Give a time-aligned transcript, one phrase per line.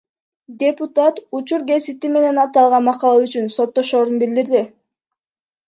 [0.61, 4.67] Депутат Учур гезити менен аталган макала үчүн соттошорун билдирди.